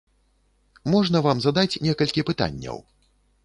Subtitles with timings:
[0.93, 2.77] Можна вам задаць некалькі пытанняў?